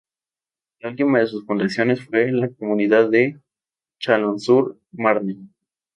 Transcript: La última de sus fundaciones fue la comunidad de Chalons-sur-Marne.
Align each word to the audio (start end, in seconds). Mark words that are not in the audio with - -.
La 0.79 0.89
última 0.89 1.19
de 1.19 1.27
sus 1.27 1.45
fundaciones 1.45 2.01
fue 2.03 2.31
la 2.31 2.49
comunidad 2.49 3.11
de 3.11 3.39
Chalons-sur-Marne. 3.99 5.37